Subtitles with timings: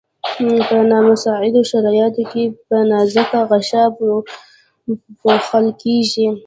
[0.67, 3.83] په نامساعدو شرایطو کې په نازکه غشا
[5.23, 6.27] پوښل کیږي.